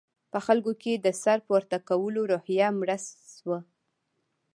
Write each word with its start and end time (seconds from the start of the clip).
په 0.31 0.39
خلکو 0.45 0.71
کې 0.81 0.93
د 0.95 1.07
سر 1.23 1.37
پورته 1.47 1.77
کولو 1.89 2.21
روحیه 2.31 2.67
مړه 2.79 2.97
شوه. 3.37 3.59